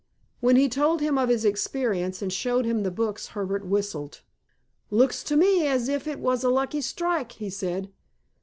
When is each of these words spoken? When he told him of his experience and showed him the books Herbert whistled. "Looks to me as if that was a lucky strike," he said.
When 0.39 0.55
he 0.55 0.67
told 0.67 0.99
him 0.99 1.19
of 1.19 1.29
his 1.29 1.45
experience 1.45 2.23
and 2.23 2.33
showed 2.33 2.65
him 2.65 2.81
the 2.81 2.89
books 2.89 3.27
Herbert 3.27 3.67
whistled. 3.67 4.21
"Looks 4.89 5.23
to 5.25 5.37
me 5.37 5.67
as 5.67 5.87
if 5.89 6.05
that 6.05 6.17
was 6.19 6.43
a 6.43 6.49
lucky 6.49 6.81
strike," 6.81 7.33
he 7.33 7.51
said. 7.51 7.91